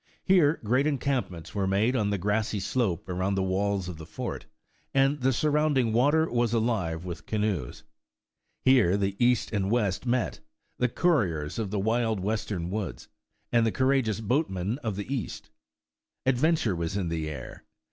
[0.23, 4.05] Here great encamp ments were made on the grassy slope around the walls of the
[4.07, 4.47] fort,
[4.95, 7.83] and the surrounding water was alive with canoes.
[8.63, 10.39] Here the east and west met—
[10.79, 13.09] the couriers of the wild western woods,
[13.51, 15.51] and the courageous boatmen of the east.
[16.25, 17.63] Adventure was in the air.